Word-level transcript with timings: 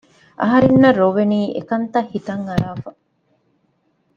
އަހަރެންނަށް 0.41 0.97
ރޮވެނީ 1.01 1.39
އެކަންތައް 1.55 2.09
ހިތަށް 2.13 2.43
އަރާފަ 2.47 2.89